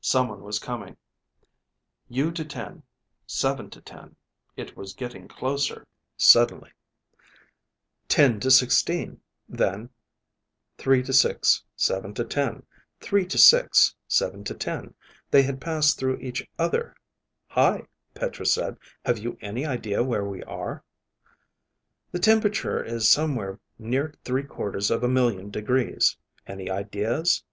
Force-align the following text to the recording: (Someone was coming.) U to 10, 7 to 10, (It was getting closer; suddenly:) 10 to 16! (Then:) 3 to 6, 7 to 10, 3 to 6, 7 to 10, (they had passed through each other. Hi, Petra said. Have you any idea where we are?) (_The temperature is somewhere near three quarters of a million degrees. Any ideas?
(Someone 0.00 0.40
was 0.40 0.58
coming.) 0.58 0.96
U 2.08 2.32
to 2.32 2.42
10, 2.42 2.84
7 3.26 3.68
to 3.68 3.82
10, 3.82 4.16
(It 4.56 4.74
was 4.78 4.94
getting 4.94 5.28
closer; 5.28 5.86
suddenly:) 6.16 6.70
10 8.08 8.40
to 8.40 8.50
16! 8.50 9.20
(Then:) 9.46 9.90
3 10.78 11.02
to 11.02 11.12
6, 11.12 11.64
7 11.76 12.14
to 12.14 12.24
10, 12.24 12.62
3 13.02 13.26
to 13.26 13.36
6, 13.38 13.94
7 14.08 14.44
to 14.44 14.54
10, 14.54 14.94
(they 15.30 15.42
had 15.42 15.60
passed 15.60 15.98
through 15.98 16.16
each 16.16 16.48
other. 16.58 16.96
Hi, 17.48 17.84
Petra 18.14 18.46
said. 18.46 18.78
Have 19.04 19.18
you 19.18 19.36
any 19.42 19.66
idea 19.66 20.02
where 20.02 20.24
we 20.24 20.42
are?) 20.44 20.82
(_The 22.14 22.22
temperature 22.22 22.82
is 22.82 23.06
somewhere 23.06 23.60
near 23.78 24.14
three 24.24 24.44
quarters 24.44 24.90
of 24.90 25.04
a 25.04 25.08
million 25.08 25.50
degrees. 25.50 26.16
Any 26.46 26.70
ideas? 26.70 27.44